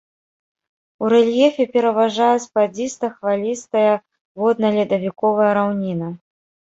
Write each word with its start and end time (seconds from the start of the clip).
У 1.03 1.09
рэльефе 1.13 1.63
пераважае 1.75 2.29
спадзіста-хвалістая 2.45 3.83
водна-ледавіковая 4.45 5.51
раўніна. 5.59 6.09